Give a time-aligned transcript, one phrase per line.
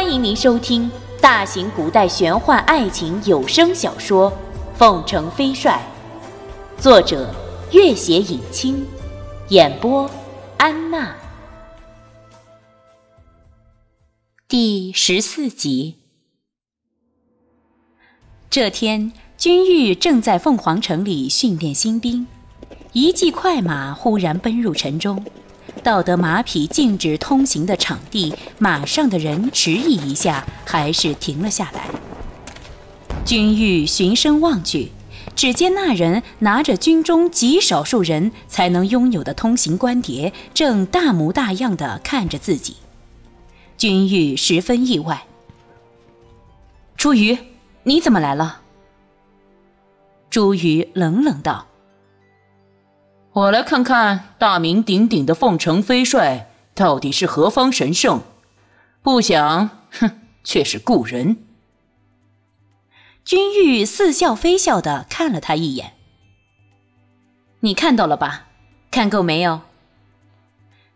[0.00, 0.88] 欢迎您收听
[1.20, 4.30] 大型古代玄幻爱情有声小说
[4.76, 5.82] 《凤城飞帅》，
[6.80, 7.34] 作者：
[7.72, 8.86] 月写影清，
[9.48, 10.08] 演播：
[10.56, 11.16] 安娜。
[14.46, 15.96] 第十四集。
[18.48, 22.24] 这天，君玉正在凤凰城里训练新兵，
[22.92, 25.24] 一骑快马忽然奔入城中。
[25.78, 31.88] 到得马匹禁止通行的场地，马上的人迟疑一下，还是停了下来。
[33.24, 34.90] 君玉循声望去，
[35.36, 42.76] 只见那人拿着军中极少数人才能拥有的通行官牒，正大模大样的看着自己。
[43.76, 45.26] 君玉十分意外
[46.96, 47.38] ：“朱瑜，
[47.84, 48.62] 你怎么来了？”
[50.28, 51.67] 朱瑜冷冷道。
[53.32, 58.22] 我来看看大名鼎鼎的凤城飞帅到底是何方神圣，
[59.02, 61.36] 不想，哼，却是故人。
[63.24, 65.92] 君玉似笑非笑的看了他一眼。
[67.60, 68.46] 你看到了吧？
[68.90, 69.60] 看够没有？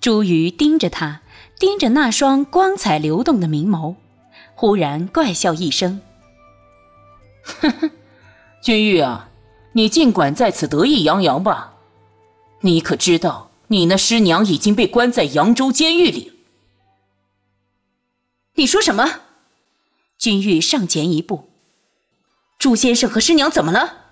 [0.00, 1.22] 朱瑜盯着他，
[1.58, 3.96] 盯着那双光彩流动的明眸，
[4.54, 6.00] 忽然怪笑一声
[7.42, 7.90] ：“哼 哼，
[8.60, 9.30] 君玉啊，
[9.72, 11.74] 你尽管在此得意洋洋吧。”
[12.60, 16.32] 你可知道，你那师娘已经被关在扬州监狱里？
[18.54, 19.20] 你说什么？
[20.18, 21.48] 君玉上前一步。
[22.58, 24.06] 朱先生和师娘怎么了？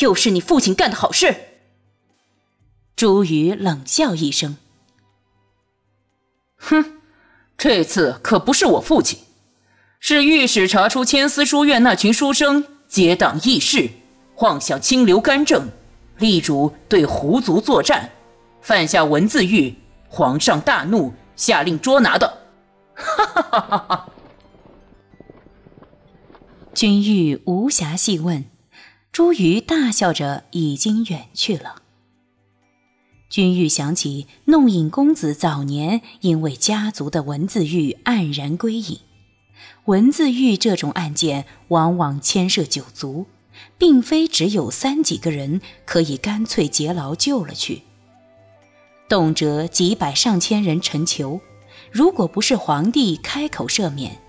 [0.00, 1.34] 又是你父亲干的好事？
[2.94, 4.58] 朱瑜冷笑一声
[6.56, 7.00] ：“哼，
[7.56, 9.20] 这次可不是我父亲，
[10.00, 13.88] 是御史查出千丝书院那群书生结党议事，
[14.36, 15.70] 妄想清流干政。”
[16.18, 18.10] 力主对狐族作战，
[18.60, 19.74] 犯下文字狱，
[20.08, 22.38] 皇上大怒，下令捉拿的。
[22.94, 24.08] 哈哈哈哈哈！
[26.72, 28.44] 君玉无暇细问，
[29.12, 31.82] 朱瑜大笑着已经远去了。
[33.28, 39.00] 君玉想起弄影公子早年因为家族的文字狱黯然归隐，
[39.86, 43.26] 文字狱这种案件往往牵涉九族。
[43.78, 47.82] 并非只有三几个人可以干脆劫牢救了去，
[49.08, 51.40] 动辄几百上千人陈囚，
[51.90, 54.20] 如果不是皇帝开口赦免，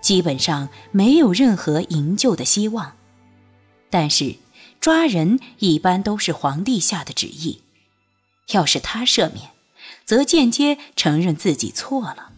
[0.00, 2.96] 基本上没有任何营救的希望。
[3.90, 4.36] 但是
[4.80, 7.60] 抓人一般都是皇帝下的旨意，
[8.52, 9.50] 要是他赦免，
[10.04, 12.30] 则间接承认自己错了。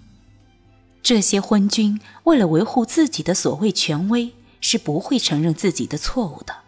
[1.03, 4.33] 这些昏君为了维护自己的所谓权威。
[4.65, 6.63] 是不会承认自己的错误的，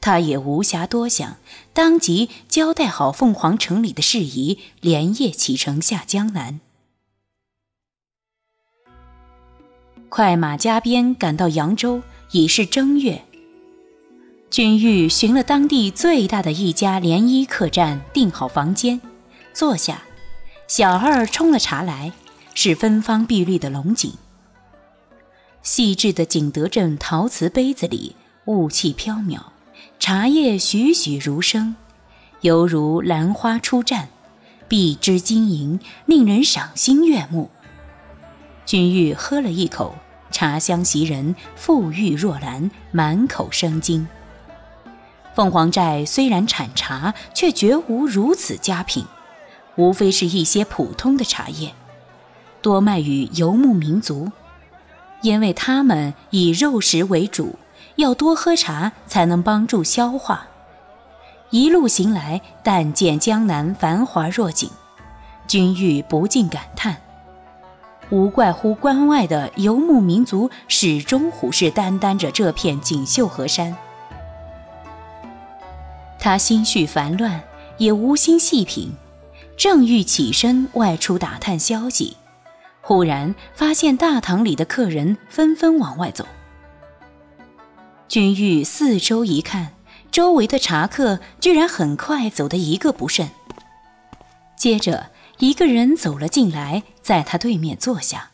[0.00, 1.36] 他也无暇多想，
[1.72, 6.58] 当即交代好凤凰城里的事宜，连夜启程下江南。
[10.08, 12.02] 快马加鞭赶到扬州，
[12.32, 13.24] 已是正月。
[14.50, 19.00] 君玉寻了当地最大的一家联衣客栈，订好房间，
[19.52, 20.02] 坐下。
[20.66, 22.12] 小二冲了茶来，
[22.52, 24.12] 是芬芳碧绿的龙井。
[25.66, 29.40] 细致的景德镇陶瓷杯子里，雾气飘渺，
[29.98, 31.74] 茶叶栩栩如生，
[32.40, 34.04] 犹如兰花初绽，
[34.68, 37.50] 碧枝晶莹，令人赏心悦目。
[38.64, 39.96] 君玉喝了一口，
[40.30, 44.06] 茶香袭人，馥郁若兰，满口生津。
[45.34, 49.04] 凤凰寨虽然产茶，却绝无如此佳品，
[49.74, 51.74] 无非是一些普通的茶叶，
[52.62, 54.30] 多卖与游牧民族。
[55.22, 57.58] 因为他们以肉食为主，
[57.96, 60.46] 要多喝茶才能帮助消化。
[61.50, 64.68] 一路行来，但见江南繁华若锦，
[65.46, 66.96] 君玉不禁感叹：
[68.10, 73.76] 无怪乎关外的游牧民族始终虎视眈眈着这片锦绣河山。
[76.18, 77.40] 他心绪烦乱，
[77.78, 78.92] 也无心细品，
[79.56, 82.16] 正欲起身外出打探消息。
[82.86, 86.24] 忽然发现大堂里的客人纷纷往外走，
[88.06, 89.72] 君玉四周一看，
[90.12, 93.28] 周围的茶客居然很快走得一个不剩。
[94.56, 98.30] 接着一个人走了进来，在他对面坐下。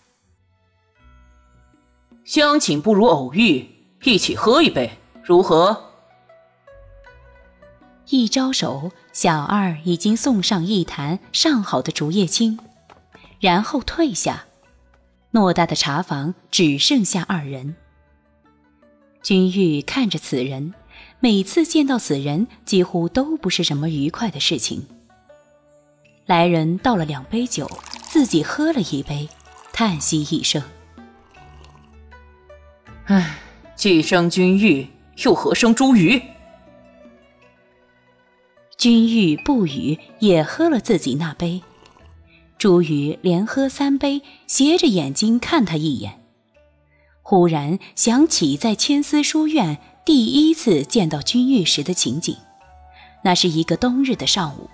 [2.22, 3.66] 相请不如偶遇，
[4.02, 5.92] 一起喝一杯，如何？
[8.10, 12.58] 一招手，小二已经送上一坛上好的竹叶青。
[13.42, 14.44] 然后退下，
[15.32, 17.74] 偌大的茶房只剩下二人。
[19.20, 20.72] 君玉看着此人，
[21.18, 24.86] 每次见到此人，几乎都不是什么愉快的事情。
[26.24, 27.68] 来人倒了两杯酒，
[28.04, 29.28] 自己喝了一杯，
[29.72, 30.62] 叹息一声
[33.06, 33.40] ：“唉，
[33.74, 34.86] 既生君玉，
[35.24, 36.22] 又何生茱萸？
[38.78, 41.60] 君玉不语，也喝了自己那杯。
[42.62, 46.20] 茱萸连喝三杯，斜着眼睛看他一眼。
[47.20, 52.36] 忽然想起在千丝书院第一次见到君玉时的情景，
[53.24, 54.70] 那是一个冬日的上午，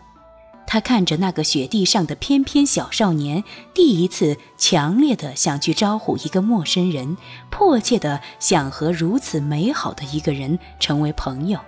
[0.66, 3.42] 他看着那个雪地上的翩翩小少年，
[3.72, 7.16] 第一次强烈的想去招呼一个陌生人，
[7.50, 11.58] 迫切的想和如此美好的一个人成为朋友。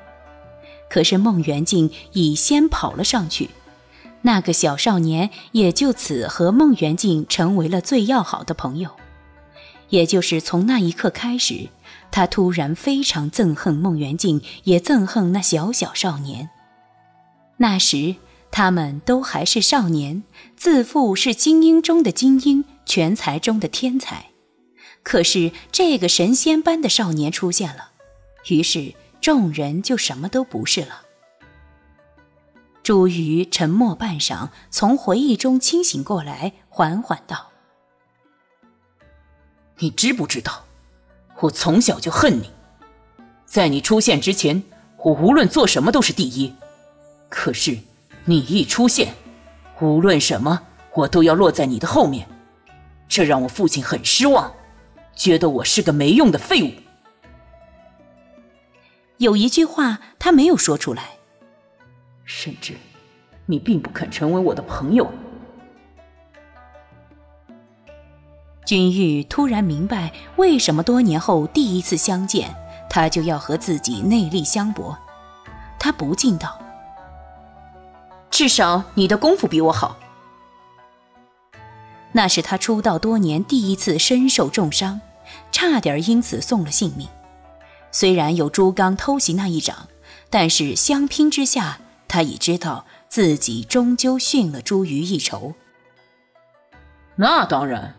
[0.91, 3.49] 可是孟元敬已先跑了上去。
[4.23, 8.91] 那个小少年也就此和孟元敬成为了最要好的朋友，
[9.89, 11.69] 也就是从那一刻开始，
[12.11, 16.51] 他突然非常憎恨孟元敬，也憎恨那小小少年。
[17.57, 18.17] 那时
[18.51, 20.23] 他们都还是少年，
[20.57, 24.27] 自负是精英中的精英，全才中的天才。
[25.03, 27.93] 可是这个神仙般的少年出现了，
[28.49, 31.03] 于是众人就什么都不是了。
[32.83, 37.51] 朱瑜沉默半晌，从回忆中清醒过来，缓缓道
[39.79, 40.65] ：“你知不知道，
[41.41, 42.51] 我从小就恨你。
[43.45, 44.63] 在你出现之前，
[44.97, 46.55] 我无论做什么都是第一。
[47.29, 47.79] 可是
[48.25, 49.15] 你一出现，
[49.81, 50.63] 无论什么，
[50.95, 52.27] 我都要落在你的后面。
[53.09, 54.55] 这让我父亲很失望，
[55.15, 56.73] 觉得我是个没用的废物。
[59.19, 61.19] 有一句话，他没有说出来。”
[62.33, 62.75] 甚至，
[63.45, 65.11] 你并不肯成为我的朋友。
[68.65, 72.55] 君玉突然明白，为什么多年后第一次相见，
[72.89, 74.97] 他就要和自己内力相搏。
[75.77, 76.57] 他不禁道
[78.31, 79.99] ：“至少你的功夫比我好。”
[82.13, 85.01] 那是他出道多年第一次身受重伤，
[85.51, 87.09] 差点因此送了性命。
[87.91, 89.89] 虽然有朱刚偷袭那一掌，
[90.31, 91.81] 但是相拼之下。
[92.11, 95.55] 他已知道自己终究逊了朱瑜一筹。
[97.15, 97.95] 那当然，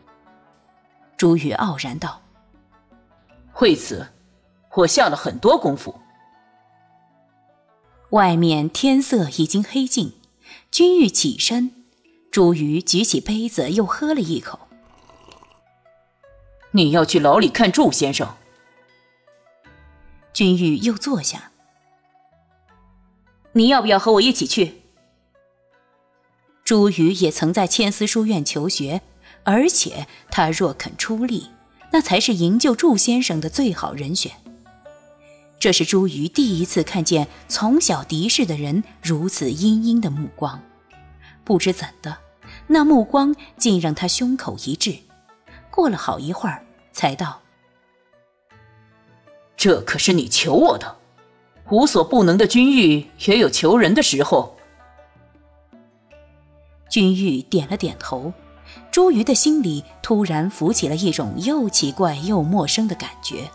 [1.16, 2.22] 朱瑜傲然道
[3.62, 4.10] ：“为此，
[4.74, 6.02] 我下了很多功夫。”
[8.12, 10.20] 外面天色已经黑尽，
[10.70, 11.72] 君玉起身，
[12.30, 14.60] 朱瑜举起杯子又喝了一口。
[16.72, 18.36] 你要去牢里看祝先生。
[20.34, 21.51] 君玉又坐下。
[23.54, 24.82] 你要不要和我一起去？
[26.64, 29.02] 朱宇也曾在千丝书院求学，
[29.44, 31.50] 而且他若肯出力，
[31.92, 34.32] 那才是营救祝先生的最好人选。
[35.60, 40.64] 这是朱瑜第一次看见从小敌视的人如此阴阴的目光，
[41.44, 42.18] 不知怎的，
[42.68, 44.96] 那目光竟让他胸口一滞。
[45.70, 47.42] 过了好一会儿，才道
[49.58, 51.00] ：“这可是你求我的。”
[51.72, 54.56] 无所不能的君玉也有求人的时候。
[56.90, 58.34] 君玉点了点头，
[58.92, 63.50] 朱瑜的心里突然浮起了一种又奇怪又陌生的感觉。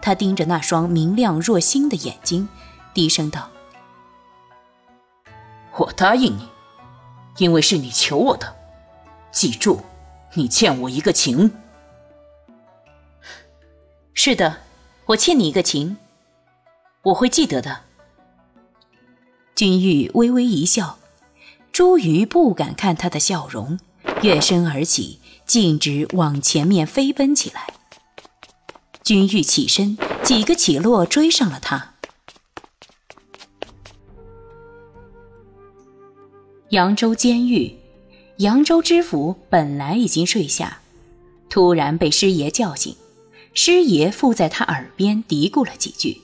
[0.00, 2.48] 他盯着那双明亮若星的眼睛，
[2.94, 3.50] 低声道
[5.76, 6.48] ：“我答应你，
[7.36, 8.56] 因为是你求我的。
[9.30, 9.80] 记住，
[10.32, 11.52] 你欠我一个情。
[14.14, 14.56] ”“是的，
[15.04, 15.98] 我欠你一个情。”
[17.02, 17.80] 我会记得的。
[19.54, 20.98] 君玉微微一笑，
[21.72, 23.78] 朱瑜不敢看他的笑容，
[24.22, 27.66] 跃身而起，径直往前面飞奔起来。
[29.02, 31.94] 君玉起身，几个起落追上了他。
[36.68, 37.76] 扬州监狱，
[38.36, 40.80] 扬州知府本来已经睡下，
[41.48, 42.94] 突然被师爷叫醒，
[43.54, 46.20] 师爷附在他耳边嘀咕了几句。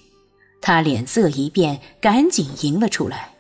[0.61, 3.35] 他脸色一变，赶紧迎了出来。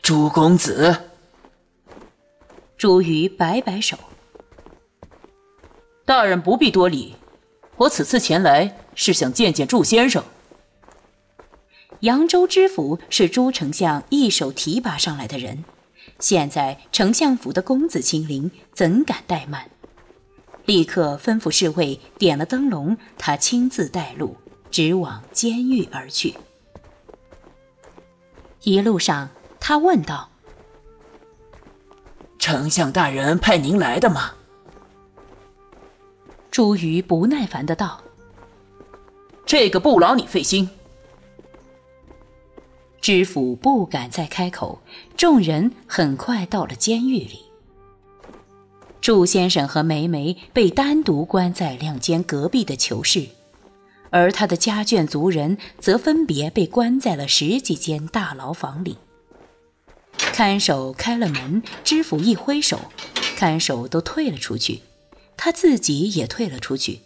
[0.00, 0.96] 朱公子，
[2.78, 3.98] 朱瑜摆摆手
[6.06, 7.16] ：“大人不必多礼，
[7.76, 10.24] 我此次前来是想见见祝先生。”
[12.00, 15.64] 扬州知府是朱丞相一手提拔上来的人，
[16.20, 19.68] 现在丞相府的公子亲临，怎敢怠慢？
[20.64, 24.36] 立刻吩咐侍卫点了灯笼，他亲自带路。
[24.70, 26.34] 直往监狱而去。
[28.62, 30.30] 一路上，他问道
[32.38, 34.32] ：“丞相大人派您来的吗？”
[36.50, 38.02] 朱瑜不耐烦的道
[39.46, 40.68] ：“这个不劳你费心。”
[43.00, 44.82] 知府不敢再开口。
[45.16, 47.44] 众人很快到了监狱里。
[49.00, 53.26] 祝先生和梅梅被单独关在两间隔壁的囚室，
[54.10, 58.98] 而他的家眷族人则分别被关在了十几间大牢房里。
[60.16, 62.80] 看守开了门，知府一挥手，
[63.36, 64.80] 看守都退了出去，
[65.36, 67.00] 他自己也退了出去。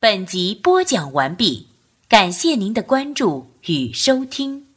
[0.00, 1.68] 本集播讲完毕，
[2.08, 4.71] 感谢您的关注与收听。